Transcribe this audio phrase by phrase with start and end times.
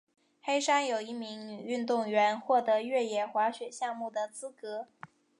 [0.41, 4.87] 黑山有一名女运动员获得越野滑雪项目的资格。